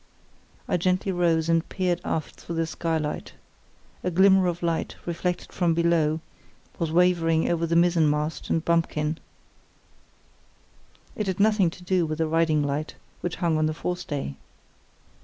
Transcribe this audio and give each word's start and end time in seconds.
I 0.67 0.77
gently 0.77 1.11
rose 1.11 1.47
and 1.47 1.69
peered 1.69 2.01
aft 2.03 2.33
through 2.39 2.55
the 2.55 2.65
skylight. 2.65 3.33
A 4.03 4.09
glimmer 4.09 4.47
of 4.47 4.63
light, 4.63 4.95
reflected 5.05 5.51
from 5.51 5.75
below, 5.75 6.21
was 6.79 6.91
wavering 6.91 7.47
over 7.47 7.67
the 7.67 7.75
mizzen 7.75 8.09
mast 8.09 8.49
and 8.49 8.65
bumpkin; 8.65 9.19
it 11.15 11.27
had 11.27 11.39
nothing 11.39 11.69
to 11.69 11.83
do 11.83 12.07
with 12.07 12.17
the 12.17 12.25
riding 12.25 12.63
light, 12.63 12.95
which 13.19 13.35
hung 13.35 13.59
on 13.59 13.67
the 13.67 13.75
forestay. 13.75 14.33